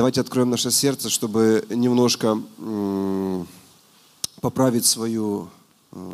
[0.00, 2.40] Давайте откроем наше сердце, чтобы немножко
[4.40, 5.50] поправить свою,
[5.92, 6.12] э,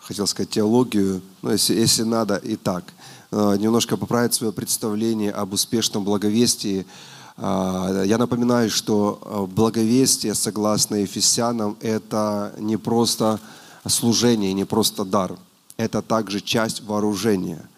[0.00, 2.84] хотел сказать, теологию, но если, если надо, и так.
[3.32, 6.86] Э, немножко поправить свое представление об успешном благовестии.
[7.36, 13.40] Э, я напоминаю, что благовестие, согласно Ефесянам, это не просто
[13.86, 15.36] служение, не просто дар.
[15.76, 17.68] Это также часть вооружения.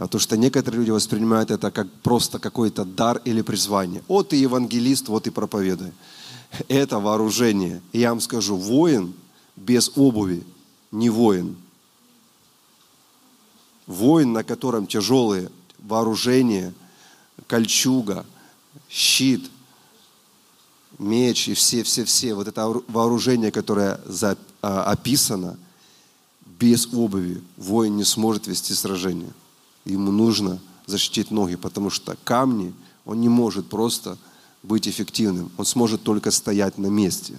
[0.00, 4.02] Потому что некоторые люди воспринимают это как просто какой-то дар или призвание.
[4.08, 5.92] Вот ты евангелист, вот и проповедуй.
[6.68, 7.82] Это вооружение.
[7.92, 9.12] И я вам скажу, воин
[9.56, 10.42] без обуви
[10.90, 11.54] не воин.
[13.86, 16.72] Воин, на котором тяжелые вооружения,
[17.46, 18.24] кольчуга,
[18.88, 19.50] щит,
[20.98, 24.00] меч и все-все-все, вот это вооружение, которое
[24.62, 25.58] а, описано,
[26.58, 29.32] без обуви воин не сможет вести сражение.
[29.84, 32.72] Ему нужно защитить ноги, потому что камни
[33.04, 34.18] он не может просто
[34.62, 35.50] быть эффективным.
[35.56, 37.34] Он сможет только стоять на месте.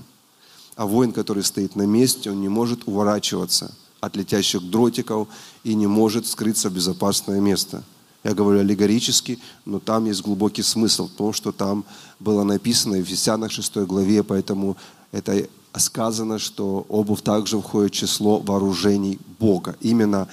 [0.75, 5.27] А воин, который стоит на месте, он не может уворачиваться от летящих дротиков
[5.63, 7.83] и не может скрыться в безопасное место.
[8.23, 11.85] Я говорю аллегорически, но там есть глубокий смысл в том, что там
[12.19, 14.77] было написано в Ефесянах 6 главе, поэтому
[15.11, 19.75] это сказано, что обувь также входит в число вооружений Бога.
[19.81, 20.27] Именно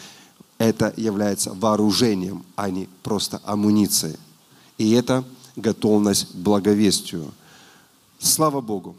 [0.59, 4.17] это является вооружением, а не просто амуницией.
[4.77, 5.25] И это
[5.57, 7.33] готовность к благовестию.
[8.19, 8.97] Слава Богу!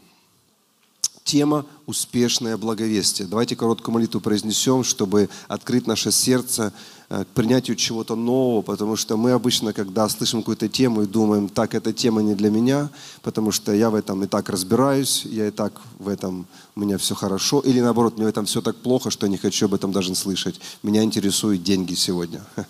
[1.22, 3.28] Тема «Успешное благовестие».
[3.28, 6.72] Давайте короткую молитву произнесем, чтобы открыть наше сердце
[7.10, 11.74] к принятию чего-то нового, потому что мы обычно, когда слышим какую-то тему и думаем, так,
[11.74, 12.88] эта тема не для меня,
[13.22, 16.98] потому что я в этом и так разбираюсь, я и так в этом, у меня
[16.98, 19.74] все хорошо, или наоборот, мне в этом все так плохо, что я не хочу об
[19.74, 20.60] этом даже слышать.
[20.84, 22.44] Меня интересуют деньги сегодня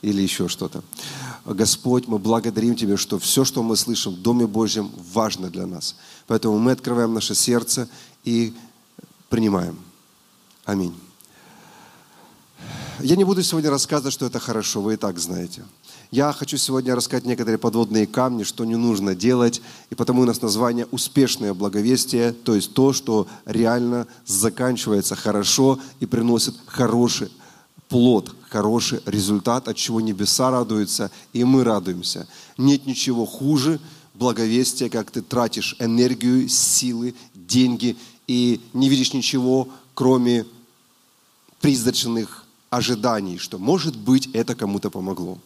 [0.00, 0.82] или еще что-то.
[1.44, 5.96] Господь, мы благодарим Тебя, что все, что мы слышим в Доме Божьем, важно для нас.
[6.26, 7.90] Поэтому мы открываем наше сердце
[8.24, 8.54] и
[9.28, 9.76] принимаем.
[10.64, 10.94] Аминь.
[13.02, 15.64] Я не буду сегодня рассказывать, что это хорошо, вы и так знаете.
[16.12, 20.40] Я хочу сегодня рассказать некоторые подводные камни, что не нужно делать, и потому у нас
[20.40, 27.32] название «Успешное благовестие», то есть то, что реально заканчивается хорошо и приносит хороший
[27.88, 32.28] плод, хороший результат, от чего небеса радуются, и мы радуемся.
[32.56, 33.80] Нет ничего хуже
[34.14, 37.96] благовестия, как ты тратишь энергию, силы, деньги
[38.28, 40.46] и не видишь ничего, кроме
[41.60, 42.41] призрачных
[42.72, 45.38] ожиданий, что, может быть, это кому-то помогло.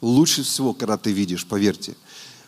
[0.00, 1.94] Лучше всего, когда ты видишь, поверьте.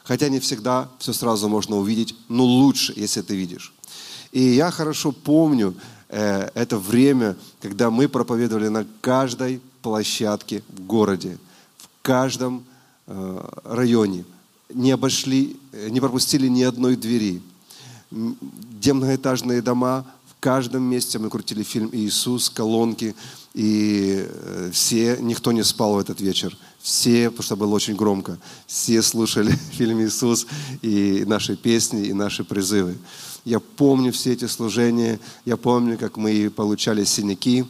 [0.04, 3.72] Хотя не всегда все сразу можно увидеть, но лучше, если ты видишь.
[4.32, 5.75] И я хорошо помню,
[6.12, 11.38] Э, это время, когда мы проповедовали на каждой площадке в городе,
[11.78, 12.65] в каждом
[13.06, 14.26] э, районе.
[14.75, 17.41] Не обошли, э, не пропустили ни одной двери.
[18.10, 23.15] Где многоэтажные дома, в каждом месте мы крутили фильм «Иисус», колонки,
[23.55, 24.27] и
[24.73, 26.57] все, никто не спал в этот вечер.
[26.81, 30.47] Все, потому что было очень громко, все слушали фильм «Иисус»
[30.81, 32.97] и наши песни, и наши призывы.
[33.45, 37.65] Я помню все эти служения, я помню, как мы получали синяки,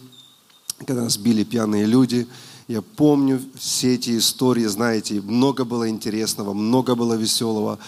[0.79, 2.27] когда нас били пьяные люди.
[2.69, 7.79] Я помню все эти истории, знаете, много было интересного, много было веселого.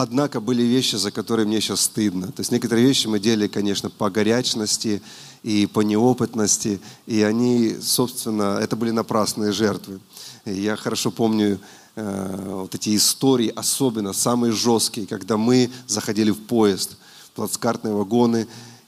[0.00, 2.28] Однако были вещи, за которые мне сейчас стыдно.
[2.28, 5.02] То есть некоторые вещи мы делали, конечно, по горячности
[5.42, 9.98] и по неопытности, и они, собственно, это были напрасные жертвы.
[10.44, 11.58] И я хорошо помню
[11.96, 16.96] э, вот эти истории, особенно самые жесткие, когда мы заходили в поезд–
[17.34, 18.46] плацкартные вагоны,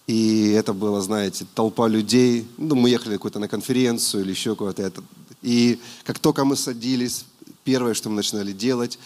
[0.08, 2.46] и это было, знаете, толпа людей.
[2.56, 5.02] Ну, мы ехали какую-то на конференцию или еще куда-то.
[5.40, 7.24] И как только мы садились,
[7.62, 8.98] первое, что мы начинали делать,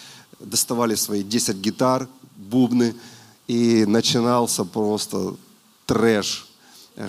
[0.44, 2.94] доставали свои 10 гитар, бубны,
[3.46, 5.34] и начинался просто
[5.86, 6.48] трэш.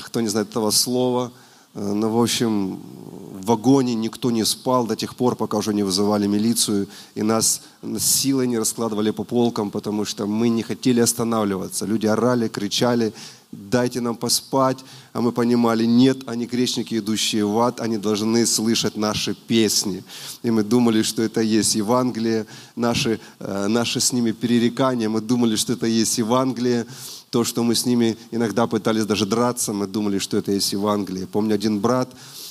[0.06, 1.32] Кто не знает этого слова,
[1.74, 5.84] э, ну, в общем, в вагоне никто не спал до тех пор, пока уже не
[5.84, 7.62] вызывали милицию, и нас
[8.00, 11.86] силой не раскладывали по полкам, потому что мы не хотели останавливаться.
[11.86, 13.14] Люди орали, кричали,
[13.52, 14.84] дайте нам поспать.
[15.14, 20.04] А мы понимали, нет, они грешники, идущие в ад, они должны слышать наши песни.
[20.44, 22.46] И мы думали, что это есть Евангелие,
[22.76, 26.86] наши, э, наши с ними перерекания, мы думали, что это есть Евангелие.
[27.30, 31.28] То, что мы с ними иногда пытались даже драться, мы думали, что это есть Евангелие.
[31.28, 32.10] Помню, один брат,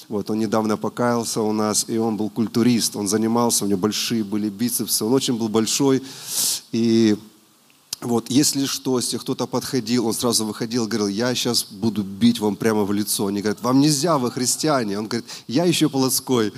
[0.09, 4.23] вот, он недавно покаялся у нас, и он был культурист, он занимался, у него большие
[4.23, 6.03] были бицепсы, он очень был большой,
[6.73, 7.17] и
[8.05, 12.57] вот, если что, если кто-то подходил, он сразу выходил, говорил, я сейчас буду бить вам
[12.57, 13.27] прямо в лицо.
[13.27, 14.99] Они говорят, вам нельзя, вы христиане.
[14.99, 16.53] Он говорит, я еще полоской.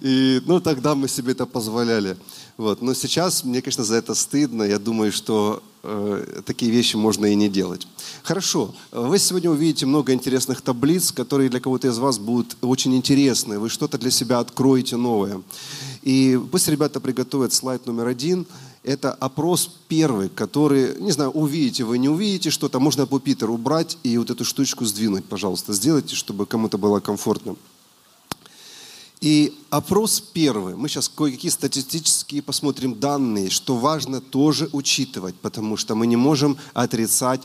[0.00, 2.16] И, ну, тогда мы себе это позволяли.
[2.56, 2.82] Вот.
[2.82, 4.62] Но сейчас, мне, конечно, за это стыдно.
[4.62, 7.86] Я думаю, что э, такие вещи можно и не делать.
[8.22, 8.74] Хорошо.
[8.92, 13.58] Вы сегодня увидите много интересных таблиц, которые для кого-то из вас будут очень интересны.
[13.58, 15.42] Вы что-то для себя откроете новое.
[16.02, 18.46] И пусть ребята приготовят слайд номер один–
[18.86, 24.16] это опрос первый, который, не знаю, увидите вы, не увидите что-то, можно пупитер убрать и
[24.16, 25.72] вот эту штучку сдвинуть, пожалуйста.
[25.72, 27.56] Сделайте, чтобы кому-то было комфортно.
[29.20, 30.76] И опрос первый.
[30.76, 36.56] Мы сейчас кое-какие статистические посмотрим данные, что важно тоже учитывать, потому что мы не можем
[36.74, 37.40] отрицать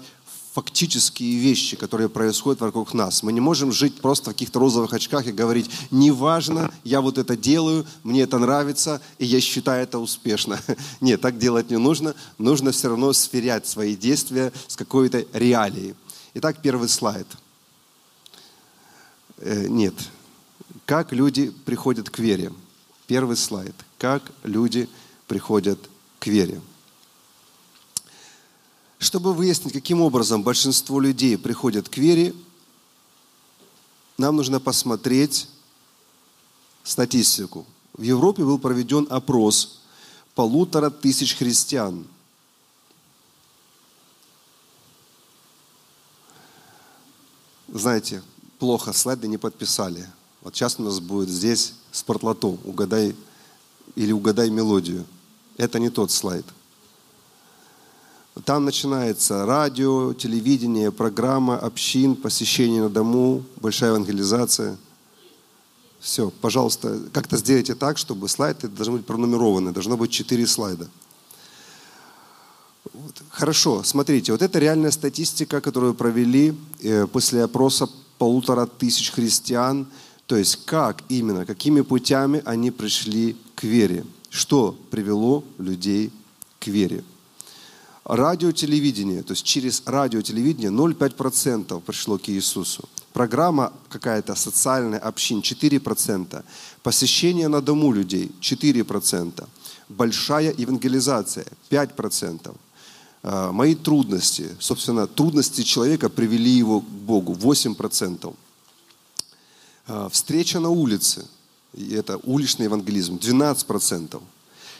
[0.53, 3.23] фактические вещи, которые происходят вокруг нас.
[3.23, 7.37] Мы не можем жить просто в каких-то розовых очках и говорить, неважно, я вот это
[7.37, 10.59] делаю, мне это нравится, и я считаю это успешно.
[11.01, 12.15] Нет, так делать не нужно.
[12.37, 15.95] Нужно все равно сверять свои действия с какой-то реалией.
[16.33, 17.27] Итак, первый слайд.
[19.37, 19.93] Э, нет.
[20.85, 22.51] Как люди приходят к вере?
[23.07, 23.75] Первый слайд.
[23.97, 24.89] Как люди
[25.27, 25.79] приходят
[26.19, 26.61] к вере?
[29.01, 32.35] Чтобы выяснить, каким образом большинство людей приходят к вере,
[34.15, 35.47] нам нужно посмотреть
[36.83, 37.65] статистику.
[37.93, 39.81] В Европе был проведен опрос
[40.35, 42.05] полутора тысяч христиан.
[47.69, 48.21] Знаете,
[48.59, 50.07] плохо, слайды не подписали.
[50.41, 53.15] Вот сейчас у нас будет здесь спортлото, угадай
[53.95, 55.07] или угадай мелодию.
[55.57, 56.45] Это не тот слайд–
[58.45, 64.77] там начинается радио, телевидение, программа, общин, посещение на дому, большая евангелизация.
[65.99, 69.71] Все, пожалуйста, как-то сделайте так, чтобы слайды должны быть пронумерованы.
[69.73, 70.87] Должно быть четыре слайда.
[72.93, 73.21] Вот.
[73.29, 77.87] Хорошо, смотрите, вот это реальная статистика, которую провели э, после опроса
[78.17, 79.87] полутора тысяч христиан.
[80.25, 84.05] То есть как именно, какими путями они пришли к вере.
[84.29, 86.11] Что привело людей
[86.59, 87.03] к вере
[88.03, 92.87] радио-телевидение, то есть через радио-телевидение 0,5% пришло к Иисусу.
[93.13, 96.43] Программа какая-то социальная, общин 4%.
[96.81, 99.47] Посещение на дому людей 4%.
[99.89, 102.55] Большая евангелизация 5%.
[103.23, 108.33] А, мои трудности, собственно, трудности человека привели его к Богу 8%.
[109.87, 111.25] А, встреча на улице,
[111.73, 114.21] это уличный евангелизм 12%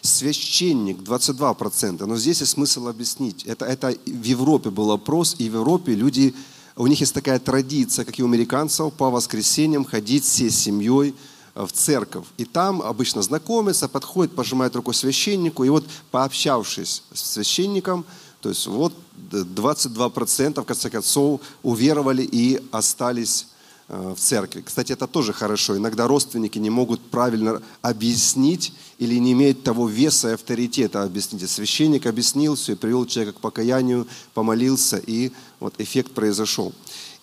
[0.01, 2.05] священник 22%.
[2.05, 3.43] Но здесь есть смысл объяснить.
[3.45, 6.33] Это, это в Европе был опрос, и в Европе люди,
[6.75, 11.15] у них есть такая традиция, как и у американцев, по воскресеньям ходить всей семьей
[11.55, 12.25] э, в церковь.
[12.37, 18.05] И там обычно знакомятся, подходят, пожимают руку священнику, и вот пообщавшись с священником,
[18.41, 18.93] то есть вот
[19.31, 23.50] 22% в конце концов уверовали и остались Э,
[23.91, 24.61] в церкви.
[24.61, 25.75] Кстати, это тоже хорошо.
[25.75, 31.49] Иногда родственники не могут правильно объяснить или не имеют того веса и авторитета объяснить.
[31.49, 36.73] Священник объяснил все, привел человека к покаянию, помолился, и вот эффект произошел.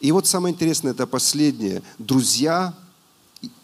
[0.00, 1.82] И вот самое интересное, это последнее.
[1.98, 2.74] Друзья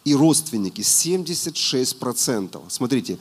[0.04, 2.62] и родственники, 76%.
[2.68, 3.18] Смотрите,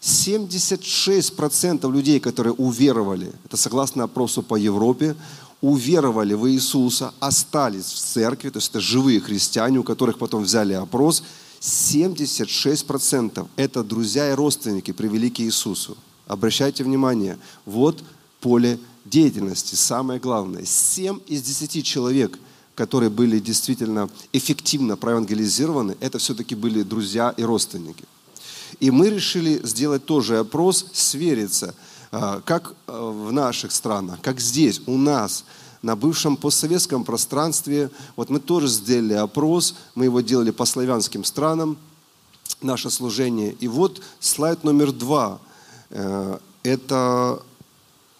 [0.00, 5.14] 76% людей, которые уверовали, это согласно опросу по Европе,
[5.62, 10.74] уверовали в Иисуса, остались в церкви, то есть это живые христиане, у которых потом взяли
[10.74, 11.22] опрос,
[11.60, 15.96] 76% это друзья и родственники привели к Иисусу.
[16.26, 18.02] Обращайте внимание, вот
[18.40, 20.64] поле деятельности, самое главное.
[20.64, 22.40] 7 из 10 человек,
[22.74, 28.04] которые были действительно эффективно проевангелизированы, это все-таки были друзья и родственники.
[28.80, 31.76] И мы решили сделать тоже опрос, свериться–
[32.12, 35.44] как а, в наших странах, как здесь, у нас,
[35.80, 41.78] на бывшем постсоветском пространстве, вот мы тоже сделали опрос, мы его делали по славянским странам,
[42.60, 43.56] наше служение.
[43.60, 45.40] И вот слайд номер два.
[45.88, 47.42] Э, это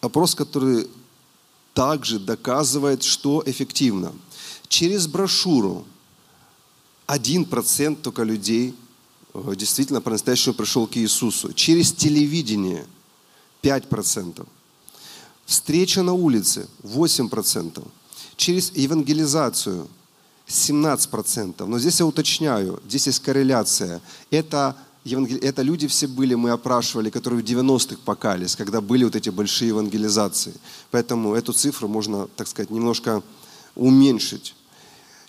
[0.01, 0.89] опрос, который
[1.75, 4.13] также доказывает, что эффективно.
[4.69, 5.85] Через брошюру
[7.09, 8.75] 1% только людей
[9.35, 11.53] э, действительно по-настоящему пришел к Иисусу.
[11.53, 12.87] Через телевидение–
[13.63, 14.47] 5%.
[15.47, 17.87] Встреча на улице 8%.
[18.37, 19.89] Через евангелизацию
[20.49, 21.65] 17%.
[21.67, 24.01] Но здесь я уточняю, здесь есть корреляция.
[24.31, 29.31] Это, это люди все были, мы опрашивали, которые в 90-х покались, когда были вот эти
[29.31, 30.55] большие евангелизации.
[30.91, 33.23] Поэтому эту цифру можно, так сказать, немножко
[33.75, 34.55] уменьшить.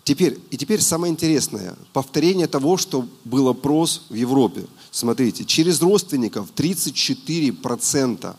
[0.04, 4.66] Теперь, и теперь самое интересное, повторение того, что был опрос в Европе.
[4.92, 8.36] Смотрите, через родственников 34%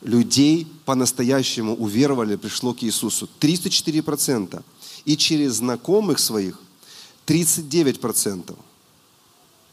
[0.00, 3.28] людей по-настоящему уверовали, пришло к Иисусу.
[3.40, 4.62] 34%.
[5.04, 6.58] И через знакомых своих
[7.26, 8.56] 39%.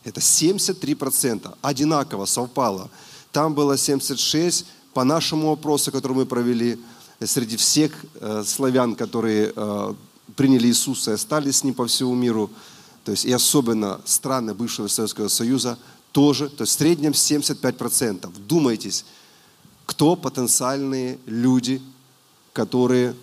[0.04, 1.58] Это 73%.
[1.62, 2.90] Одинаково совпало.
[3.32, 6.80] Там было 76 по нашему опросу, который мы провели,
[7.26, 9.94] среди всех э, славян, которые э,
[10.40, 12.50] приняли Иисуса и остались с Ним по всему миру,
[13.04, 15.78] то есть и особенно страны бывшего Советского Союза,
[16.14, 18.26] тоже, то есть в среднем 75%.
[18.28, 19.04] Вдумайтесь,
[19.86, 21.82] кто потенциальные люди,
[22.54, 23.16] которые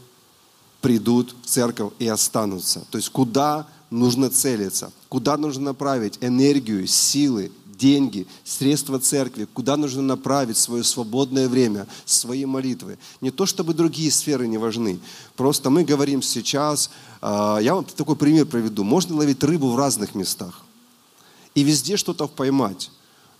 [0.83, 2.85] придут в церковь и останутся.
[2.91, 10.03] То есть куда нужно целиться, куда нужно направить энергию, силы, деньги, средства церкви, куда нужно
[10.03, 12.99] направить свое свободное время, свои молитвы.
[13.21, 14.99] Не то, чтобы другие сферы не важны.
[15.37, 16.91] Просто мы говорим сейчас,
[17.21, 18.85] а, я вам такой пример приведу.
[18.85, 20.63] Можно ловить рыбу в разных местах
[21.55, 22.91] и везде что-то поймать.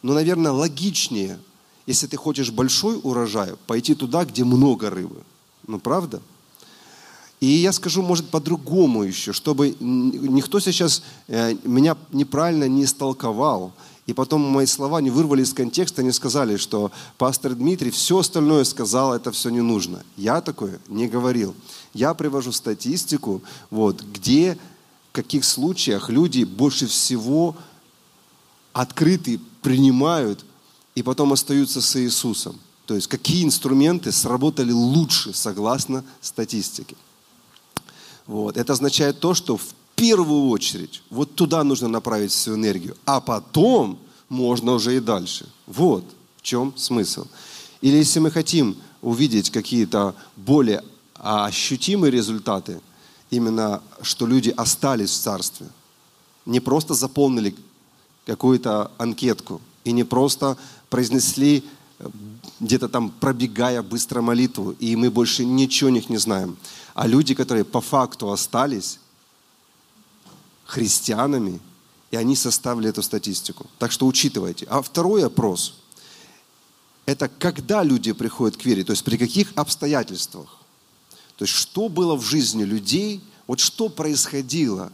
[0.03, 1.39] Но, наверное, логичнее,
[1.87, 5.23] если ты хочешь большой урожай, пойти туда, где много рыбы.
[5.67, 6.21] Ну, правда?
[7.41, 13.73] И я скажу, может, по-другому еще, чтобы никто сейчас э, меня неправильно не истолковал.
[14.07, 18.63] И потом мои слова не вырвали из контекста, не сказали, что пастор Дмитрий все остальное
[18.63, 20.05] сказал, это все не нужно.
[20.17, 21.55] Я такое не говорил.
[21.93, 24.57] Я привожу статистику, вот, где,
[25.11, 27.57] в каких случаях люди больше всего
[28.73, 30.45] открыты, принимают
[30.95, 32.61] и потом остаются с Иисусом.
[32.87, 36.95] То есть какие инструменты сработали лучше, согласно статистике.
[38.27, 38.57] Вот.
[38.57, 39.65] Это означает то, что в
[39.97, 43.99] первую очередь вот туда нужно направить всю энергию, а потом
[44.29, 45.47] можно уже и дальше.
[45.67, 46.05] Вот
[46.37, 47.27] в чем смысл.
[47.81, 50.85] Или если мы хотим увидеть какие-то более
[51.15, 52.81] ощутимые результаты,
[53.31, 55.67] именно что люди остались в царстве,
[56.45, 57.57] не просто заполнили
[58.27, 60.57] какую-то анкетку и не просто
[60.91, 61.65] произнесли
[62.61, 66.57] где-то там пробегая быстро молитву, и мы больше ничего о них не знаем.
[66.95, 68.99] А люди, которые по факту остались
[70.67, 71.61] христианами,
[72.11, 73.67] и они составили эту статистику.
[73.79, 74.67] Так что учитывайте.
[74.69, 75.75] А второй опрос–
[77.07, 80.59] это когда люди приходят к вере, то есть при каких обстоятельствах.
[81.37, 84.93] То есть что было в жизни людей, вот что происходило.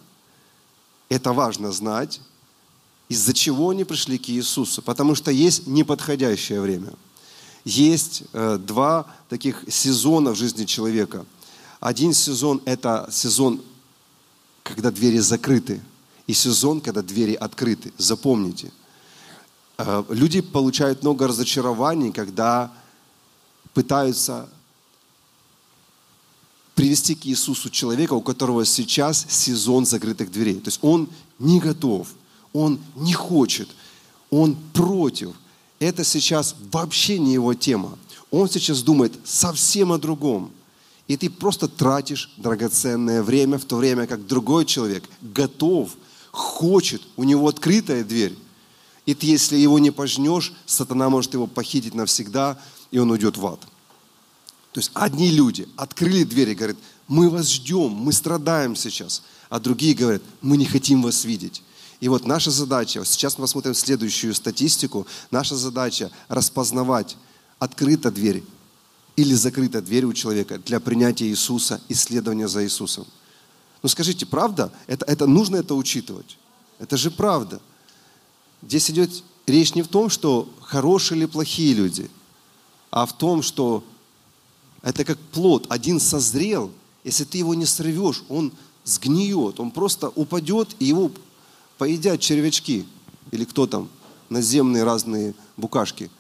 [1.09, 2.21] Это важно знать,
[3.09, 4.83] из-за чего они пришли к Иисусу.
[4.83, 6.93] Потому что есть неподходящее время.
[7.65, 11.25] Есть э, два таких сезона в жизни человека.
[11.81, 13.61] Один сезон– это сезон,
[14.63, 15.81] когда двери закрыты,
[16.27, 17.93] и сезон, когда двери открыты.
[17.99, 18.71] Запомните.
[19.79, 22.73] Э, люди получают много разочарований, когда
[23.75, 24.49] пытаются
[26.75, 30.61] привести к Иисусу человека, у которого сейчас сезон закрытых дверей.
[30.61, 32.09] То есть он не готов–
[32.53, 33.69] он не хочет,
[34.31, 35.35] он против.
[35.79, 37.99] Это сейчас вообще не его тема.
[38.31, 40.53] Он сейчас думает совсем о другом.
[41.13, 45.91] И ты просто тратишь драгоценное время, в то время как другой человек готов,
[46.31, 48.35] хочет, у него открытая дверь.
[49.05, 52.59] И ты, если его не пожнешь, сатана может его похитить навсегда,
[52.91, 53.61] и он уйдет в ад.
[54.73, 56.79] То есть одни люди открыли дверь и говорят,
[57.09, 59.23] мы вас ждем, мы страдаем сейчас.
[59.51, 61.63] А другие говорят, мы не хотим вас видеть.
[62.01, 67.19] И вот наша задача, сейчас мы посмотрим следующую статистику, наша задача распознавать,
[67.59, 68.43] открыта дверь
[69.17, 73.07] или закрыта дверь у человека для принятия Иисуса, исследования за Иисусом.
[73.83, 74.73] Ну скажите, правда?
[74.87, 76.39] Это, это нужно это учитывать.
[76.79, 77.61] Это же правда.
[78.63, 79.11] Здесь идет
[79.47, 82.11] речь не в том, что хорошие или плохие люди,
[82.91, 83.85] а в том, что
[84.83, 85.67] это как плод.
[85.69, 86.71] Один созрел,
[87.05, 88.53] если ты его не срывешь, он
[88.85, 91.11] сгниет, он просто упадет, и его
[91.79, 92.87] поедят червячки
[93.31, 93.89] или кто там,
[94.29, 96.11] наземные разные букашки.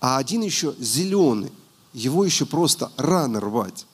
[0.00, 1.52] А один еще зеленый,
[1.96, 3.86] его еще просто рано рвать.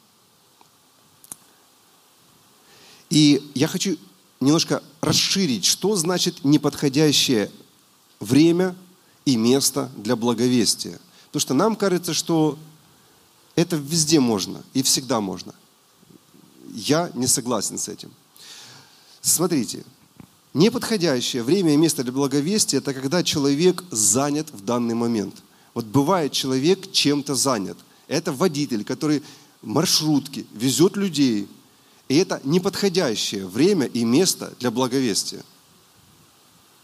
[3.10, 3.96] И я хочу
[4.40, 7.50] немножко расширить, что значит неподходящее
[8.18, 8.74] время
[9.24, 10.98] и место для благовестия.
[11.26, 12.58] Потому что нам кажется, что
[13.54, 15.54] это везде можно и всегда можно.
[16.74, 18.10] Я не согласен с этим.
[19.20, 19.84] Смотрите,
[20.54, 25.42] Неподходящее время и место для благовестия– это когда человек занят в данный момент.
[25.72, 27.78] Вот бывает человек чем-то занят.
[28.12, 29.22] Это водитель, который
[29.62, 31.48] в маршрутке везет людей.
[32.10, 35.40] И это неподходящее время и место для благовестия.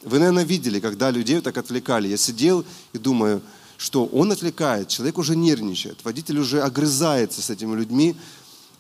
[0.03, 2.09] Вы, наверное, видели, когда людей так отвлекали.
[2.09, 3.43] Я сидел и думаю,
[3.77, 8.17] что он отвлекает, человек уже нервничает, водитель уже огрызается с этими людьми.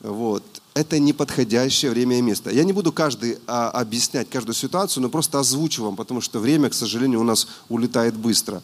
[0.00, 2.50] Вот это неподходящее время и место.
[2.50, 6.70] Я не буду каждый а, объяснять каждую ситуацию, но просто озвучу вам, потому что время,
[6.70, 8.62] к сожалению, у нас улетает быстро.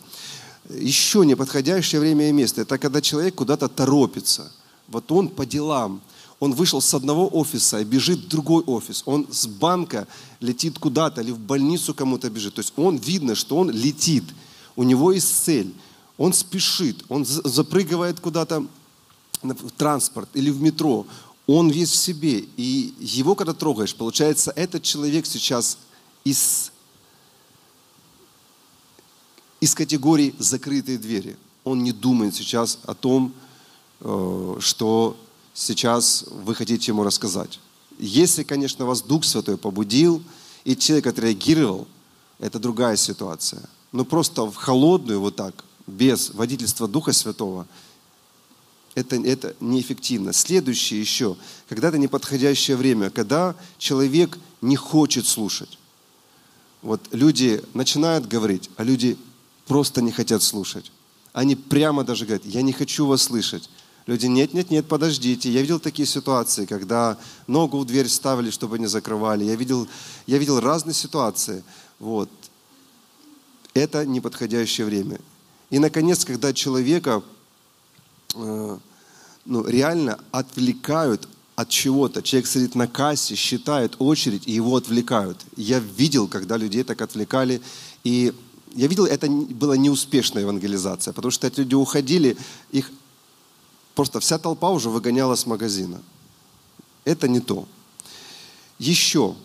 [0.71, 4.50] Еще неподходящее время и место– это когда человек куда-то торопится.
[4.88, 6.00] Вот он по делам,
[6.40, 9.02] он вышел с одного офиса и бежит в другой офис.
[9.06, 10.06] Он с банка
[10.40, 12.54] летит куда-то или в больницу кому-то бежит.
[12.54, 14.25] То есть он видно, что он летит.
[14.76, 15.73] У него есть цель.
[16.18, 17.04] Он спешит.
[17.09, 18.66] Он запрыгивает куда-то
[19.42, 21.06] в транспорт или в метро.
[21.47, 22.44] Он весь в себе.
[22.56, 25.78] И его, когда трогаешь, получается, этот человек сейчас
[26.25, 26.73] из,
[29.64, 31.38] из категории закрытые двери.
[31.64, 33.33] Он не думает сейчас о том,
[34.00, 35.16] э, что
[35.54, 37.59] сейчас вы хотите ему рассказать.
[37.99, 40.23] Если, конечно, вас Дух Святой побудил,
[40.66, 41.88] и человек отреагировал,
[42.38, 43.62] это другая ситуация.
[43.90, 47.66] Но просто в холодную вот так, без водительства Духа Святого,
[48.94, 50.35] это, это неэффективно.
[50.35, 51.38] Следующее еще,
[51.71, 55.78] когда-то неподходящее время, когда человек не хочет слушать.
[56.83, 59.16] Вот люди начинают говорить, а люди
[59.66, 60.90] просто не хотят слушать.
[61.33, 63.68] Они прямо даже говорят, я не хочу вас слышать.
[64.06, 65.50] Люди, нет, нет, нет, подождите.
[65.50, 67.16] Я видел такие ситуации, когда
[67.47, 69.44] ногу в дверь ставили, чтобы не закрывали.
[69.44, 69.88] Я видел,
[70.26, 71.64] я видел разные ситуации.
[71.99, 72.28] Вот.
[73.73, 75.18] Это неподходящее время.
[75.71, 77.23] И, наконец, когда человека
[78.35, 78.78] э,
[79.47, 82.23] ну, реально отвлекают от чего-то.
[82.23, 85.38] Человек сидит на кассе, считает очередь, и его отвлекают.
[85.56, 87.62] Я видел, когда людей так отвлекали.
[88.02, 88.35] И
[88.75, 92.37] я видел, это была неуспешная евангелизация, потому что эти люди уходили,
[92.71, 92.90] их
[93.95, 96.02] Просто вся толпа уже выгоняла с магазина.
[97.04, 97.66] Это не то.
[98.78, 99.37] Еще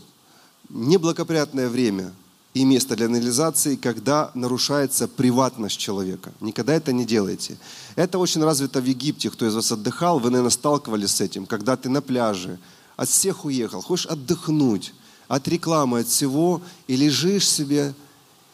[0.69, 2.13] неблагоприятное время
[2.55, 6.33] и место для анализации, когда нарушается приватность человека.
[6.41, 7.57] Никогда это не делайте.
[7.95, 9.29] Это очень развито в Египте.
[9.29, 11.45] Кто из вас отдыхал, вы, наверное, сталкивались с этим.
[11.45, 12.57] Когда ты на пляже,
[12.97, 14.93] от всех уехал, хочешь отдохнуть,
[15.27, 17.93] от рекламы, от всего, и лежишь себе,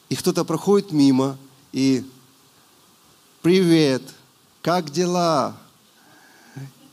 [0.10, 1.38] и кто-то проходит мимо,
[1.72, 2.04] и
[3.42, 4.02] «Привет!
[4.62, 5.56] Как дела?»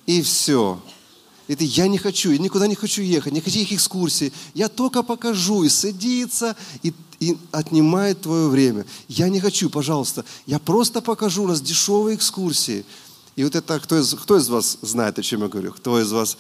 [0.07, 0.81] и все.
[1.49, 4.33] И ты, я не хочу, я никуда не хочу ехать, никаких экскурсий.
[4.55, 8.87] Я только покажу, и садится, и, и отнимает твое время.
[9.09, 12.85] Я не хочу, пожалуйста, я просто покажу, у нас дешевые экскурсии.
[13.35, 15.73] И вот это, кто из, кто из вас знает, о чем я говорю?
[15.73, 16.37] Кто из вас,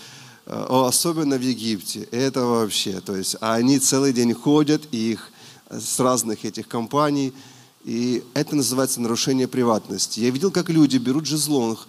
[0.46, 5.31] э, особенно в Египте, это вообще, то есть они целый день ходят, и их
[5.80, 7.32] с разных этих компаний,
[7.84, 10.20] и это называется нарушение приватности.
[10.20, 11.86] Я видел, как люди берут жезлонг,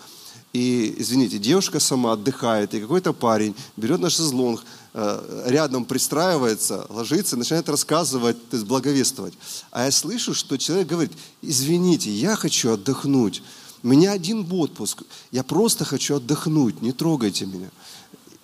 [0.53, 7.37] и, извините, девушка сама отдыхает, и какой-то парень берет наш шезлонг, э, рядом пристраивается, ложится,
[7.37, 9.33] начинает рассказывать, то есть благовествовать.
[9.71, 13.41] А я слышу, что человек говорит, извините, я хочу отдохнуть,
[13.81, 17.69] у меня один отпуск, я просто хочу отдохнуть, не трогайте меня.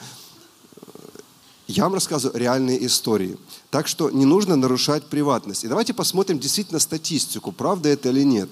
[1.68, 3.38] Я вам рассказываю реальные истории.
[3.70, 5.66] Так что не нужно нарушать приватность.
[5.66, 8.50] И давайте посмотрим действительно статистику, правда это или нет.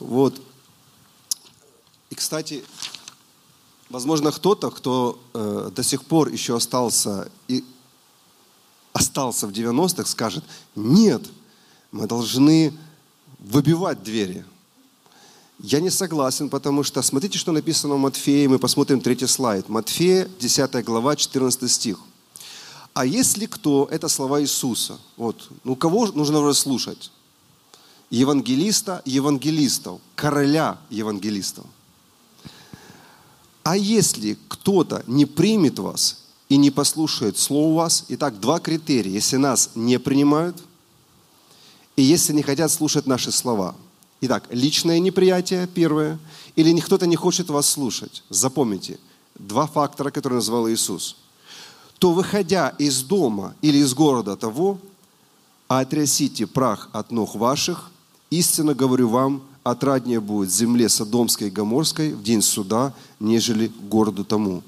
[0.00, 0.40] Вот
[2.14, 2.64] и, кстати,
[3.90, 7.64] возможно, кто-то, кто э, до сих пор еще остался и
[8.92, 10.44] остался в 90-х, скажет,
[10.76, 11.22] нет,
[11.90, 12.72] мы должны
[13.40, 14.44] выбивать двери.
[15.58, 19.68] Я не согласен, потому что смотрите, что написано в Матфея, мы посмотрим третий слайд.
[19.68, 21.98] Матфея, 10 глава, 14 стих.
[22.94, 24.98] А если кто, это слова Иисуса.
[25.16, 25.50] Вот.
[25.64, 27.10] Ну, кого нужно слушать?
[28.08, 31.64] Евангелиста, евангелистов, короля евангелистов.
[33.64, 39.12] А если кто-то не примет вас и не послушает слово вас, итак, два критерия.
[39.12, 40.62] Если нас не принимают,
[41.96, 43.74] и если не хотят слушать наши слова.
[44.20, 46.18] Итак, личное неприятие первое,
[46.54, 48.22] или кто-то не хочет вас слушать.
[48.30, 49.00] Запомните,
[49.34, 51.16] два фактора, которые назвал Иисус.
[51.98, 54.78] То, выходя из дома или из города того,
[55.68, 57.90] отрясите прах от ног ваших,
[58.30, 64.62] истинно говорю вам, отраднее будет земле Содомской и Гоморской в день суда, нежели городу тому.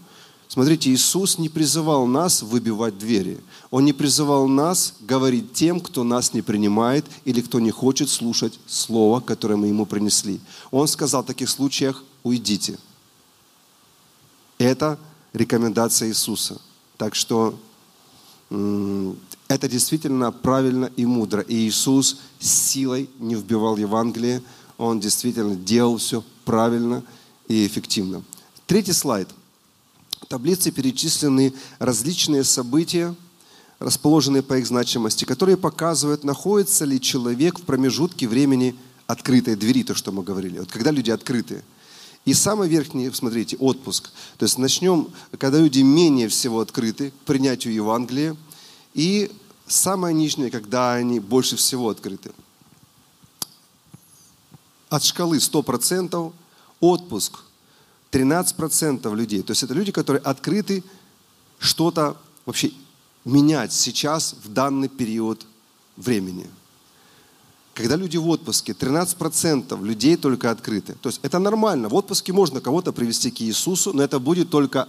[0.48, 3.38] Смотрите, Иисус не призывал нас выбивать двери.
[3.70, 8.58] Он не призывал нас говорить тем, кто нас не принимает или кто не хочет слушать
[8.66, 10.40] Слово, которое мы ему принесли.
[10.70, 12.78] Он сказал в таких случаях «уйдите».
[14.58, 14.98] Это
[15.32, 16.60] рекомендация Иисуса.
[16.98, 17.58] Так что
[18.50, 21.42] это действительно правильно и мудро.
[21.42, 24.42] И Иисус силой не вбивал Евангелие,
[24.78, 27.02] он действительно делал все правильно
[27.48, 28.22] и эффективно.
[28.66, 29.28] Третий слайд.
[30.20, 33.14] В таблице перечислены различные события,
[33.78, 38.74] расположенные по их значимости, которые показывают, находится ли человек в промежутке времени
[39.06, 40.58] открытой двери, то, что мы говорили.
[40.58, 41.62] Вот когда люди открыты.
[42.26, 44.10] И самый верхний, смотрите, отпуск.
[44.36, 45.08] То есть начнем,
[45.38, 48.36] когда люди менее всего открыты к принятию Евангелия.
[48.94, 49.30] И
[49.66, 52.32] самое нижнее, когда они больше всего открыты.
[54.88, 56.32] от шкалы 100%,
[56.80, 57.40] отпуск
[58.10, 59.42] 13% людей.
[59.42, 60.82] То есть это люди, которые открыты
[61.58, 62.72] что-то вообще
[63.24, 65.46] менять сейчас в данный период
[65.96, 66.48] времени.
[67.76, 70.94] Когда люди в отпуске, 13% людей только открыты.
[70.94, 71.90] То есть это нормально.
[71.90, 74.88] В отпуске можно кого-то привести к Иисусу, но это будет только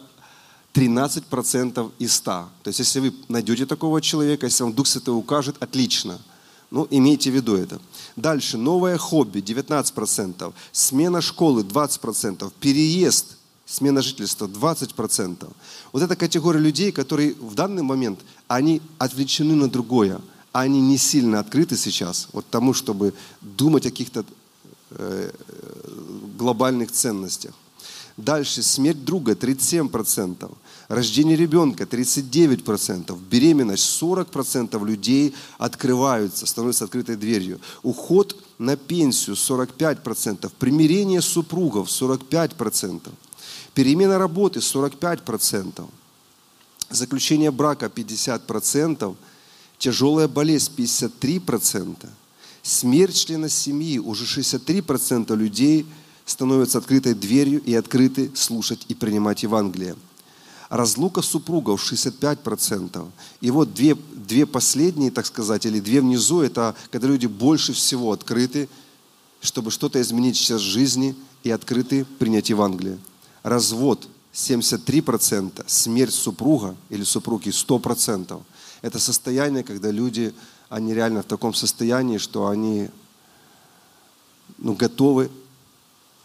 [0.74, 2.32] 13% из 100.
[2.64, 6.18] То есть если вы найдете такого человека, если вам Дух Святой укажет, отлично.
[6.72, 7.82] Ну, имейте в виду это.
[8.16, 8.58] Дальше.
[8.58, 10.54] Новое хобби 19%.
[10.72, 12.54] Смена школы 20%.
[12.62, 15.50] Переезд, смена жительства 20%.
[15.92, 20.22] Вот эта категория людей, которые в данный момент, они отвлечены на другое.
[20.58, 24.26] Они не сильно открыты сейчас вот тому, чтобы думать о каких-то
[24.90, 25.30] э,
[26.36, 27.54] глобальных ценностях.
[28.18, 30.52] Дальше смерть друга 37%,
[30.88, 37.60] рождение ребенка 39%, беременность 40% людей открываются, становятся открытой дверью.
[37.84, 43.12] Уход на пенсию 45%, примирение супругов 45%,
[43.76, 45.88] перемена работы 45%,
[46.90, 49.16] заключение брака 50%,
[49.78, 52.08] тяжелая болезнь 53%,
[52.62, 55.86] смерть члена семьи уже 63% людей–
[56.28, 59.96] становятся открытой дверью и открыты слушать и принимать Евангелие.
[60.70, 63.08] Разлука супругов 65%.
[63.40, 68.12] И вот две, две последние, так сказать, или две внизу, это когда люди больше всего
[68.12, 68.68] открыты,
[69.40, 73.00] чтобы что-то изменить сейчас в жизни и открыты принять Евангелие.
[73.44, 78.42] Развод 73%, смерть супруга или супруги 100%.
[78.82, 80.34] Это состояние, когда люди,
[80.70, 82.90] они реально в таком состоянии, что они
[84.58, 85.30] ну, готовы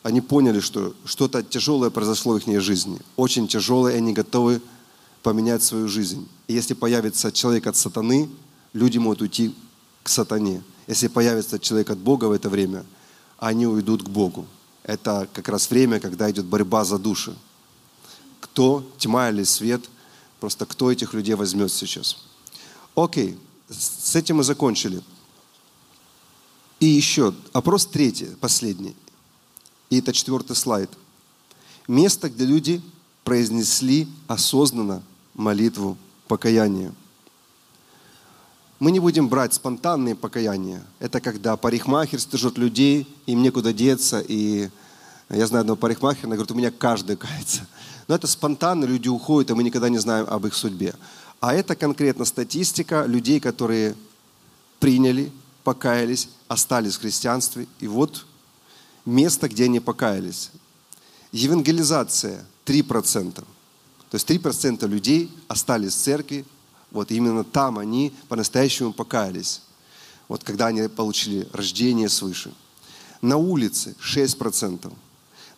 [0.02, 2.98] они поняли, что что-то тяжелое произошло в их жизни.
[3.16, 4.60] Очень тяжелое, и они готовы
[5.22, 6.28] поменять свою жизнь.
[6.48, 8.28] И если появится человек от сатаны,
[8.72, 9.54] люди могут уйти
[10.02, 10.62] к сатане.
[10.88, 12.84] Если появится человек от Бога в это время,
[13.38, 14.46] они уйдут к Богу.
[14.82, 17.36] Это как раз время, когда идет борьба за души.
[18.40, 19.88] Кто, тьма или свет,
[20.40, 22.16] просто кто этих людей возьмет сейчас.
[22.94, 25.02] Окей, с этим мы закончили.
[26.80, 28.96] И еще, опрос третий, последний.
[29.88, 30.90] И это четвертый слайд.
[31.86, 32.82] Место, где люди
[33.24, 35.02] произнесли осознанно
[35.34, 35.96] молитву
[36.28, 36.92] покаяния.
[38.78, 40.82] Мы не будем брать спонтанные покаяния.
[40.98, 44.20] Это когда парикмахер стыжет людей, им некуда деться.
[44.20, 44.70] И
[45.30, 47.66] я знаю одного парикмахера, она говорит, у меня каждый кается.
[48.08, 50.94] Но это спонтанно, люди уходят, и мы никогда не знаем об их судьбе.
[51.42, 53.96] А это конкретно статистика людей, которые
[54.78, 55.32] приняли,
[55.64, 57.66] покаялись, остались в христианстве.
[57.80, 58.26] И вот
[59.04, 60.52] место, где они покаялись.
[61.32, 63.32] Евангелизация 3%.
[63.32, 63.44] То
[64.12, 66.44] есть 3% людей остались в церкви,
[66.92, 69.62] вот именно там они по-настоящему покаялись.
[70.28, 72.54] Вот когда они получили рождение свыше.
[73.20, 74.92] На улице 6%.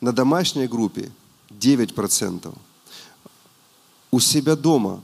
[0.01, 1.13] На домашней группе
[1.51, 2.57] 9%.
[4.11, 5.03] У себя дома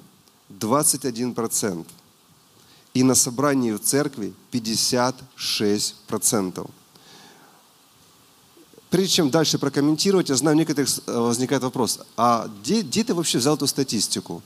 [0.59, 1.87] 21%.
[2.93, 6.71] И на собрании в церкви 56%.
[8.91, 13.15] Прежде чем дальше прокомментировать, я знаю, у некоторых э, возникает вопрос, а где, где ты
[13.15, 14.43] вообще взял эту статистику?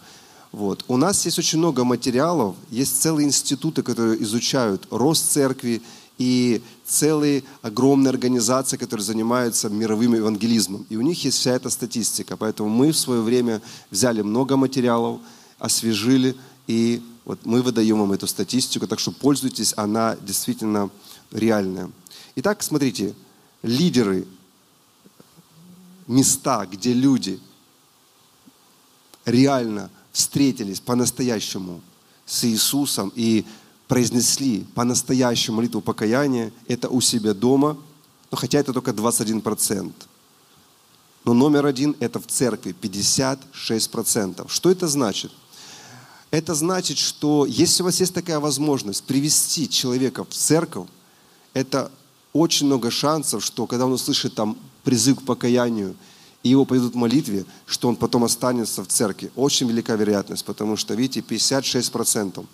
[0.53, 0.85] Вот.
[0.87, 5.81] У нас есть очень много материалов, есть целые институты, которые изучают рост церкви,
[6.19, 10.87] и целые огромные организации, которые занимаются мировым евангелизмом.
[10.89, 12.37] И у них есть вся эта статистика.
[12.37, 15.21] Поэтому мы в свое время взяли много материалов,
[15.65, 20.91] освежили, и вот мы выдаем вам эту статистику, так что пользуйтесь, она действительно
[21.31, 21.91] реальная.
[22.37, 23.15] Итак, смотрите,
[23.63, 24.27] лидеры,
[26.07, 27.41] места, где люди
[29.25, 31.81] реально встретились по-настоящему
[32.27, 33.47] с Иисусом и
[33.89, 37.79] произнесли по-настоящему молитву покаяния, это у себя дома,
[38.31, 39.93] но хотя это только 21%.
[41.25, 44.47] Но номер один– это в церкви, 56%.
[44.51, 45.33] Что это значит?
[46.35, 50.89] Это значит, что если у вас есть такая возможность привести человека в церковь,
[51.53, 51.93] это
[52.33, 55.95] очень много шансов, что когда он услышит там призыв к покаянию,
[56.43, 59.31] и его поведут в молитве, что он потом останется в церкви.
[59.37, 62.45] Очень велика вероятность, потому что, видите, 56%.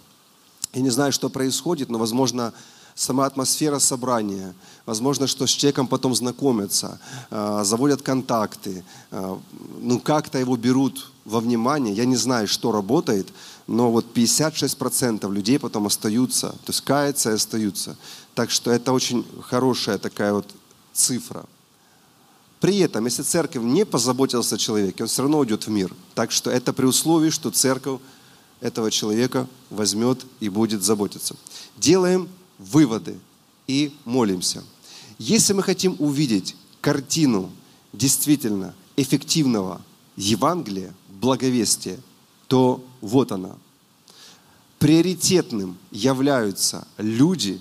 [0.74, 2.52] Я не знаю, что происходит, но, возможно,
[2.94, 9.36] сама атмосфера собрания, возможно, что с человеком потом знакомятся, э, заводят контакты, э,
[9.80, 11.94] ну как-то его берут во внимание.
[11.94, 13.28] Я не знаю, что работает,
[13.66, 17.96] но вот 56% людей потом остаются, то есть каются и остаются.
[18.34, 20.46] Так что это очень хорошая такая вот
[20.92, 21.44] цифра.
[22.60, 25.94] При этом, если церковь не позаботилась о человеке, он все равно уйдет в мир.
[26.14, 28.00] Так что это при условии, что церковь
[28.60, 31.36] этого человека возьмет и будет заботиться.
[31.78, 33.18] Делаем выводы
[33.66, 34.62] и молимся.
[35.18, 37.50] Если мы хотим увидеть картину
[37.92, 39.80] действительно эффективного
[40.16, 41.98] Евангелия, благовестия,
[42.48, 43.56] то вот она.
[44.78, 47.60] Приоритетным являются люди,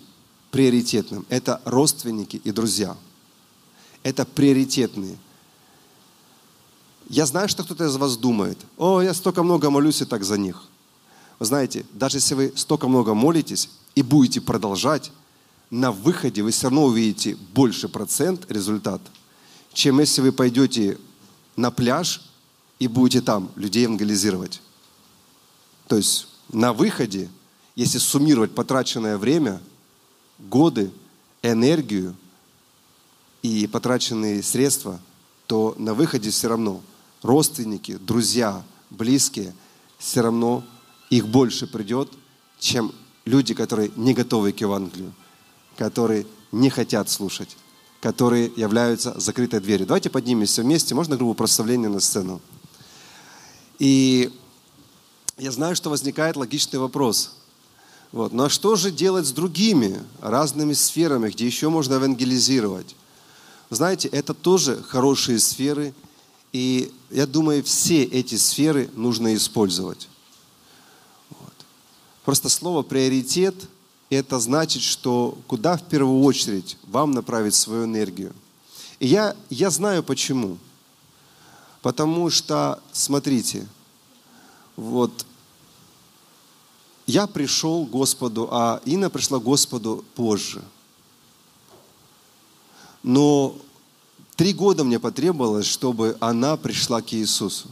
[0.51, 1.25] приоритетным.
[1.29, 2.95] Это родственники и друзья.
[4.03, 5.17] Это приоритетные.
[7.09, 10.37] Я знаю, что кто-то из вас думает, о, я столько много молюсь и так за
[10.37, 10.63] них.
[11.39, 15.11] Вы знаете, даже если вы столько много молитесь и будете продолжать,
[15.69, 19.01] на выходе вы все равно увидите больше процент результат,
[19.73, 20.97] чем если вы пойдете
[21.55, 22.21] на пляж
[22.79, 24.61] и будете там людей евангелизировать.
[25.87, 27.29] То есть на выходе,
[27.75, 29.61] если суммировать потраченное время,
[30.39, 30.91] годы,
[31.41, 32.15] энергию
[33.41, 34.99] и потраченные средства,
[35.47, 36.81] то на выходе все равно
[37.21, 39.53] родственники, друзья, близкие,
[39.97, 40.63] все равно
[41.09, 42.09] их больше придет,
[42.59, 42.93] чем
[43.25, 45.13] люди, которые не готовы к Евангелию,
[45.77, 47.57] которые не хотят слушать,
[48.01, 49.87] которые являются закрытой дверью.
[49.87, 50.95] Давайте поднимемся вместе.
[50.95, 52.41] Можно группу прославления на сцену?
[53.79, 54.31] И
[55.37, 57.31] я знаю, что возникает логичный вопрос.
[58.11, 58.33] Вот.
[58.33, 62.95] А что же делать с другими разными сферами, где еще можно евангелизировать?
[63.69, 65.93] Знаете, это тоже хорошие сферы,
[66.51, 70.09] и я думаю, все эти сферы нужно использовать.
[71.29, 71.53] Вот.
[72.25, 73.55] Просто слово «приоритет»–
[74.09, 78.33] это значит, что куда в первую очередь вам направить свою энергию.
[78.99, 80.57] И я, я знаю почему.
[81.81, 83.67] Потому что, смотрите,
[84.75, 85.25] вот
[87.07, 90.63] я пришел к Господу, а Инна пришла к Господу позже.
[93.01, 93.55] Но
[94.39, 97.67] Три года мне потребовалось, чтобы она пришла к Иисусу.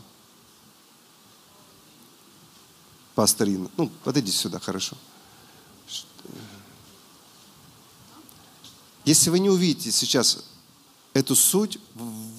[3.16, 4.98] Пастор Инна, ну, подойди сюда, хорошо.
[9.06, 10.44] Если вы не увидите сейчас
[11.18, 11.80] эту суть,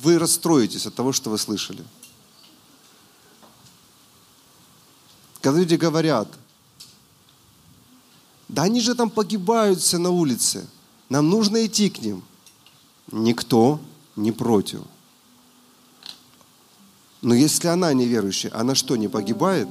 [0.03, 1.85] вы расстроитесь от того, что вы слышали.
[5.41, 6.29] Когда люди говорят,
[8.49, 10.67] да они же там погибают все на улице,
[11.09, 12.23] нам нужно идти к ним.
[13.11, 13.81] Никто
[14.17, 14.81] не против.
[17.21, 19.69] Но если она неверующая, она что, не погибает?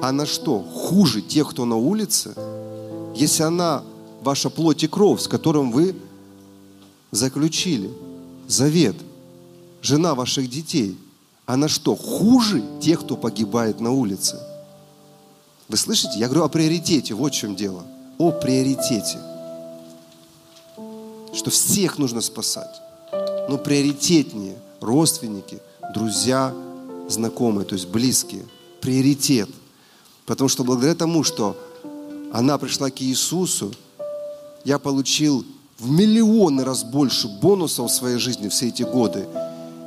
[0.00, 2.34] Она что, хуже тех, кто на улице?
[3.14, 3.82] Если она
[4.22, 5.94] ваша плоть и кровь, с которым вы
[7.12, 7.90] заключили
[8.48, 8.96] завет,
[9.80, 10.98] жена ваших детей,
[11.46, 14.40] она что, хуже тех, кто погибает на улице?
[15.68, 16.18] Вы слышите?
[16.18, 17.84] Я говорю о приоритете, вот в чем дело.
[18.18, 19.18] О приоритете
[21.32, 22.80] что всех нужно спасать.
[23.48, 25.60] Но приоритетнее родственники,
[25.94, 26.54] друзья,
[27.08, 28.44] знакомые, то есть близкие.
[28.80, 29.48] Приоритет.
[30.26, 31.56] Потому что благодаря тому, что
[32.32, 33.72] она пришла к Иисусу,
[34.64, 35.44] я получил
[35.82, 39.26] в миллионы раз больше бонусов в своей жизни все эти годы,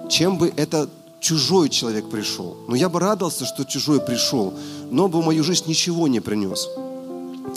[0.10, 2.55] чем бы это чужой человек пришел.
[2.67, 4.53] Но я бы радовался, что чужой пришел,
[4.91, 6.67] но бы в мою жизнь ничего не принес.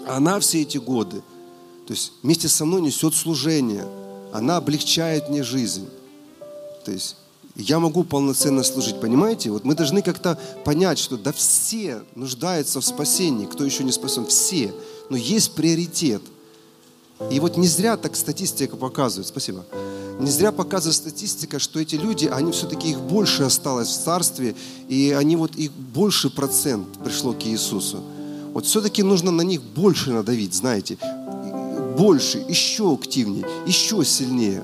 [0.06, 1.22] Она все эти годы–
[1.88, 3.86] то есть вместе со мной несет служение.
[4.30, 5.88] Она облегчает мне жизнь.
[6.84, 7.16] То есть
[7.56, 9.50] я могу полноценно служить, понимаете?
[9.50, 14.26] Вот мы должны как-то понять, что да все нуждаются в спасении, кто еще не спасен,
[14.26, 14.74] все.
[15.08, 16.20] Но есть приоритет.
[17.30, 19.64] И вот не зря так статистика показывает, спасибо,
[20.20, 24.54] не зря показывает статистика, что эти люди, они все-таки их больше осталось в царстве,
[24.88, 28.02] и они вот их больше процент пришло к Иисусу.
[28.54, 30.98] Вот все-таки нужно на них больше надавить, знаете
[31.98, 34.62] больше, еще активнее, еще сильнее.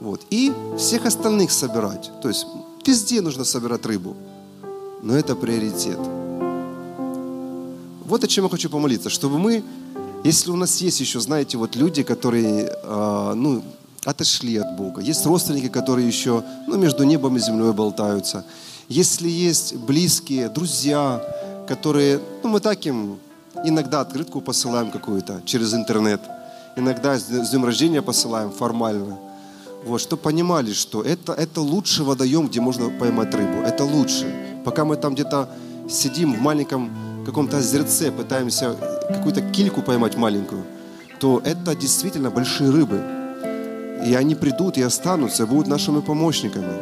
[0.00, 0.20] Вот.
[0.28, 2.10] И всех остальных собирать.
[2.20, 2.46] То есть
[2.86, 4.14] везде нужно собирать рыбу.
[5.02, 5.98] Но это приоритет.
[8.04, 9.64] Вот о чем я хочу помолиться, чтобы мы,
[10.26, 13.62] если у нас есть еще, знаете, вот люди, которые, э, ну,
[14.04, 18.44] отошли от Бога, есть родственники, которые еще, ну, между небом и землей болтаются,
[18.88, 21.20] если есть близкие, друзья,
[21.68, 23.18] которые, ну, мы так им
[23.64, 26.20] иногда открытку посылаем какую-то через интернет–
[26.76, 29.18] иногда с днем рождения посылаем формально.
[29.84, 33.62] Вот, чтобы понимали, что это, это лучший водоем, где можно поймать рыбу.
[33.62, 34.32] Это лучше.
[34.64, 35.48] Пока мы там где-то
[35.88, 38.76] сидим в маленьком каком-то озерце, пытаемся
[39.08, 40.64] какую-то кильку поймать маленькую,
[41.20, 43.00] то это действительно большие рыбы.
[44.06, 46.74] И они придут и останутся, будут нашими помощниками.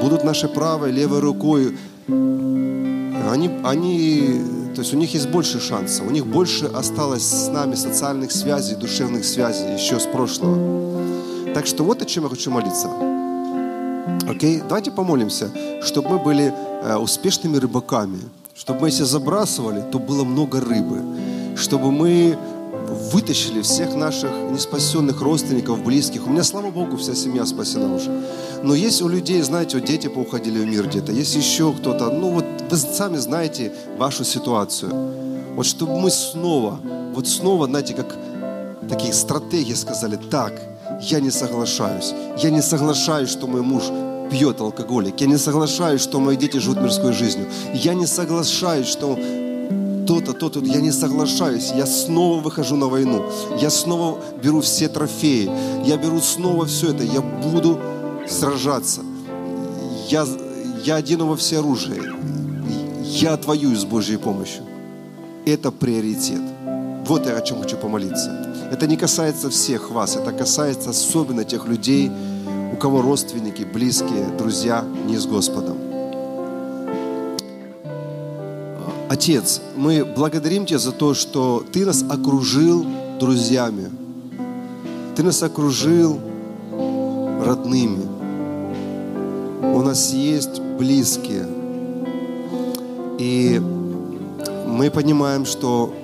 [0.00, 1.76] Будут нашей правой, левой рукой.
[2.08, 4.42] Они, они
[4.74, 8.74] то есть у них есть больше шансов, у них больше осталось с нами социальных связей,
[8.74, 11.54] душевных связей еще с прошлого.
[11.54, 12.88] Так что вот о чем я хочу молиться.
[14.28, 14.60] Окей?
[14.68, 15.48] Давайте помолимся,
[15.82, 18.18] чтобы мы были э, успешными рыбаками.
[18.56, 21.00] Чтобы мы, если забрасывали, то было много рыбы.
[21.56, 22.36] Чтобы мы
[23.12, 26.26] вытащили всех наших неспасенных родственников, близких.
[26.26, 28.10] У меня, слава Богу, вся семья спасена уже.
[28.62, 32.10] Но есть у людей, знаете, вот дети поуходили в мир где-то, есть еще кто-то.
[32.10, 34.92] Ну вот вы сами знаете вашу ситуацию.
[35.54, 36.80] Вот чтобы мы снова,
[37.14, 38.16] вот снова, знаете, как
[38.88, 40.52] такие стратегии сказали, так,
[41.00, 42.12] я не соглашаюсь.
[42.38, 43.84] Я не соглашаюсь, что мой муж
[44.30, 45.20] пьет алкоголик.
[45.20, 47.46] Я не соглашаюсь, что мои дети живут мирской жизнью.
[47.74, 49.18] Я не соглашаюсь, что
[50.06, 50.60] то-то, то-то.
[50.60, 51.72] Я не соглашаюсь.
[51.74, 53.24] Я снова выхожу на войну.
[53.60, 55.50] Я снова беру все трофеи.
[55.84, 57.04] Я беру снова все это.
[57.04, 57.78] Я буду
[58.28, 59.00] сражаться.
[60.08, 60.26] Я,
[60.84, 62.02] я одену во все оружие.
[63.02, 64.62] Я отвоюю с Божьей помощью.
[65.46, 66.40] Это приоритет.
[67.06, 68.44] Вот я о чем хочу помолиться.
[68.70, 72.10] Это не касается всех вас, это касается особенно тех людей,
[72.72, 75.73] у кого родственники, близкие, друзья не с Господом.
[79.08, 82.86] Отец, мы благодарим Тебя за то, что Ты нас окружил
[83.20, 83.90] друзьями.
[85.14, 86.18] Ты нас окружил
[87.44, 88.06] родными.
[89.62, 91.46] У нас есть близкие.
[93.18, 93.60] И
[94.66, 95.94] мы понимаем, что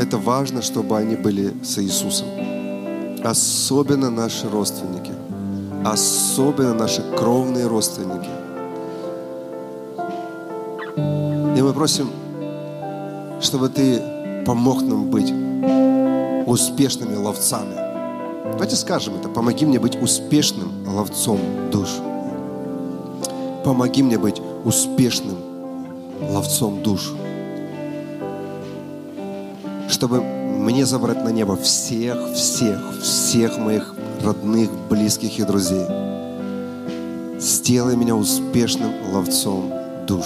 [0.00, 2.28] это важно, чтобы они были с Иисусом.
[3.22, 5.12] Особенно наши родственники.
[5.84, 8.28] Особенно наши кровные родственники.
[11.60, 12.08] И мы просим,
[13.42, 14.00] чтобы Ты
[14.46, 15.30] помог нам быть
[16.46, 17.74] успешными ловцами.
[18.52, 19.28] Давайте скажем это.
[19.28, 21.38] Помоги мне быть успешным ловцом
[21.70, 21.90] душ.
[23.62, 25.36] Помоги мне быть успешным
[26.30, 27.12] ловцом душ
[29.88, 35.84] чтобы мне забрать на небо всех, всех, всех моих родных, близких и друзей.
[37.38, 39.70] Сделай меня успешным ловцом
[40.06, 40.24] душ.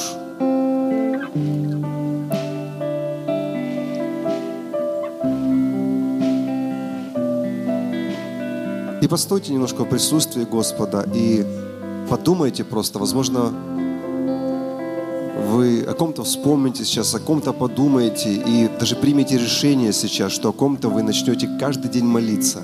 [9.04, 11.44] И постойте немножко в присутствии Господа и
[12.08, 13.52] подумайте просто, возможно,
[15.52, 20.52] вы о ком-то вспомните сейчас, о ком-то подумаете и даже примете решение сейчас, что о
[20.52, 22.62] ком-то вы начнете каждый день молиться.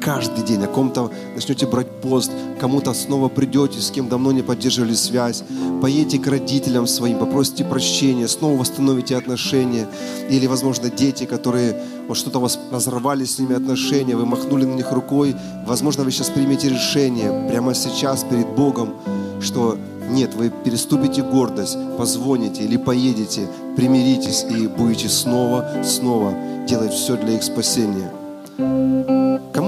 [0.00, 4.94] Каждый день о ком-то начнете брать пост, кому-то снова придете, с кем давно не поддерживали
[4.94, 5.44] связь,
[5.82, 9.86] поедете к родителям своим, попросите прощения, снова восстановите отношения.
[10.30, 11.76] Или, возможно, дети, которые
[12.08, 15.36] вот что-то у вас разорвали с ними отношения, вы махнули на них рукой.
[15.66, 18.94] Возможно, вы сейчас примете решение прямо сейчас перед Богом,
[19.42, 19.76] что
[20.08, 26.34] нет, вы переступите гордость, позвоните или поедете, примиритесь и будете снова, снова
[26.66, 28.10] делать все для их спасения.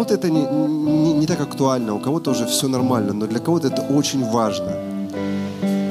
[0.02, 3.68] Кому-то это не, не, не так актуально, у кого-то уже все нормально, но для кого-то
[3.68, 4.72] это очень важно.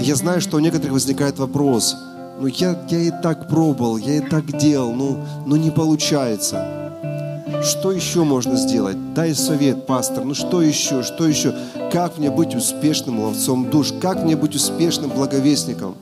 [0.01, 1.95] Я знаю, что у некоторых возникает вопрос,
[2.41, 6.65] ну я, я и так пробовал, я и так делал, ну, ну не получается.
[7.63, 9.13] Что еще можно сделать?
[9.13, 10.25] Дай совет, пастор.
[10.25, 11.03] Ну что еще?
[11.03, 11.55] Что еще?
[11.93, 13.93] Как мне быть успешным ловцом душ?
[14.01, 15.95] Как мне быть успешным благовестником?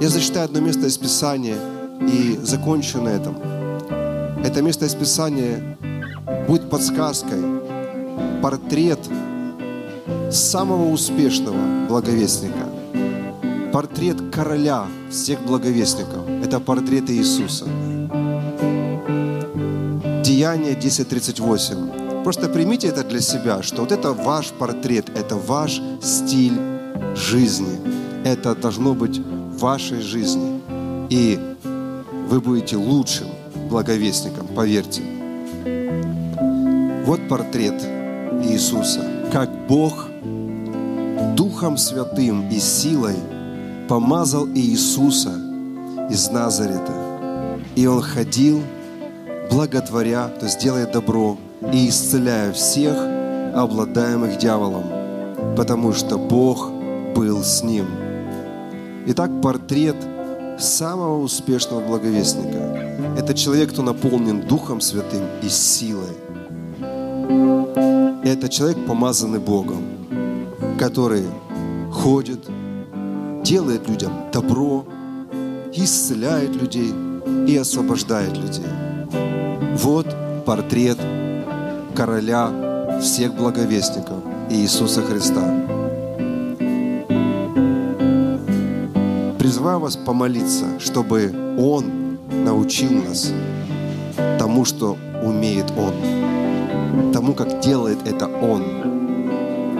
[0.00, 1.56] Я зачитаю одно место из Писания
[2.00, 3.36] и закончу на этом.
[4.44, 5.78] Это место из Писания
[6.46, 7.42] будет подсказкой.
[8.42, 8.98] Портрет
[10.30, 12.68] самого успешного благовестника.
[13.72, 16.28] Портрет короля всех благовестников.
[16.44, 17.64] Это портрет Иисуса.
[20.22, 22.22] Деяние 10.38.
[22.22, 26.58] Просто примите это для себя, что вот это ваш портрет, это ваш стиль
[27.14, 27.78] жизни.
[28.24, 30.60] Это должно быть в вашей жизни.
[31.10, 31.38] И
[32.28, 33.28] вы будете лучшим
[33.68, 35.13] благовестником, поверьте.
[37.04, 37.74] Вот портрет
[38.44, 39.02] Иисуса.
[39.30, 40.06] Как Бог
[41.36, 43.16] Духом Святым и силой
[43.88, 45.34] помазал Иисуса
[46.10, 47.58] из Назарета.
[47.76, 48.62] И Он ходил
[49.50, 51.36] благотворя, то есть делая добро
[51.72, 52.96] и исцеляя всех,
[53.54, 54.84] обладаемых дьяволом,
[55.56, 56.70] потому что Бог
[57.14, 57.86] был с ним.
[59.08, 59.96] Итак, портрет
[60.58, 62.58] самого успешного благовестника–
[63.18, 66.16] это человек, кто наполнен Духом Святым и силой.
[68.24, 69.82] Это человек, помазанный Богом,
[70.78, 71.24] который
[71.92, 72.40] ходит,
[73.42, 74.84] делает людям добро,
[75.72, 76.92] исцеляет людей
[77.46, 78.64] и освобождает людей.
[79.76, 80.06] Вот
[80.44, 80.98] портрет
[81.94, 84.18] короля всех благовестников
[84.50, 85.42] Иисуса Христа.
[89.38, 93.32] Призываю вас помолиться, чтобы Он научил нас
[94.38, 95.92] тому, что умеет Он,
[97.12, 98.62] тому, как делает это Он.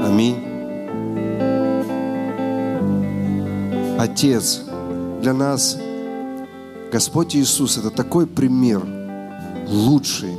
[0.04, 0.36] Аминь.
[3.98, 4.62] Отец,
[5.22, 5.78] для нас
[6.92, 8.82] Господь Иисус– это такой пример–
[9.68, 10.36] лучший.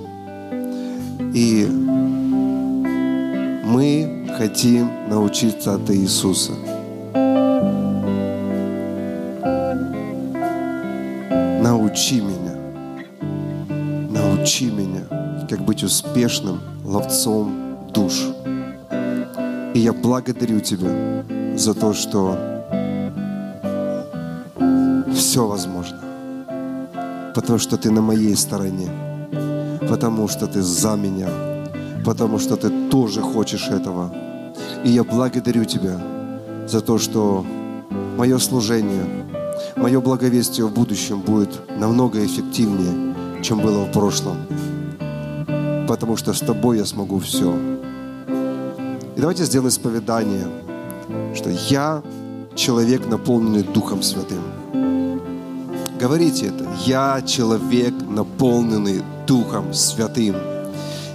[1.34, 1.68] И
[3.66, 6.53] мы хотим научиться от Иисуса.
[11.62, 12.56] Научи меня,
[14.10, 15.03] научи меня,
[15.46, 18.26] как быть успешным ловцом душ.
[19.74, 21.24] И я благодарю Тебя
[21.58, 22.38] за то, что
[25.14, 26.00] все возможно.
[27.34, 28.89] Потому что Ты на моей стороне.
[29.89, 31.30] Потому что Ты за меня.
[32.06, 34.14] Потому что Ты тоже хочешь этого.
[34.84, 36.00] И я благодарю Тебя
[36.68, 37.46] за то, что
[38.18, 39.06] мое служение,
[39.76, 44.38] мое благовестие в будущем будет намного эффективнее, чем было в прошлом.
[45.88, 47.54] Потому что с Тобой я смогу все.
[49.16, 50.48] И давайте сделаем исповедание,
[51.36, 52.02] что я
[52.56, 54.42] человек, наполненный Духом Святым.
[56.00, 56.68] Говорите это.
[56.86, 60.36] Я человек, наполненный Духом Святым.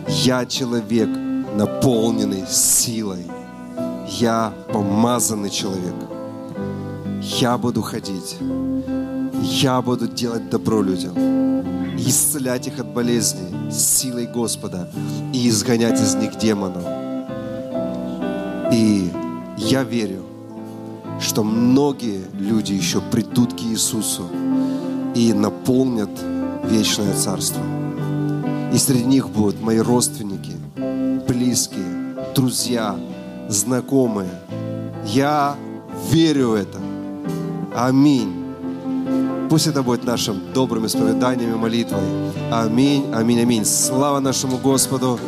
[0.09, 1.09] Я человек,
[1.55, 3.27] наполненный силой.
[4.09, 5.95] Я помазанный человек.
[7.21, 8.37] Я буду ходить.
[9.43, 11.15] Я буду делать добро людям.
[12.07, 14.89] Исцелять их от болезней силой Господа
[15.33, 16.85] и изгонять из них демонов.
[18.73, 19.11] И
[19.57, 20.25] я верю,
[21.21, 24.29] что многие люди еще придут к Иисусу
[25.15, 26.11] и наполнят
[26.65, 27.63] вечное царство.
[28.73, 30.53] И среди них будут мои родственники,
[31.27, 32.97] близкие, друзья,
[33.49, 34.31] знакомые.
[35.07, 35.57] Я
[36.11, 36.79] верю в это.
[37.75, 38.40] Аминь.
[39.51, 42.05] Пусть это будет нашим добрым исповеданием и молитвой.
[42.53, 43.65] Аминь, аминь, аминь.
[43.65, 45.19] Слава нашему Господу.